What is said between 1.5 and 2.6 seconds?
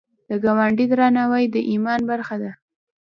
ایمان برخه ده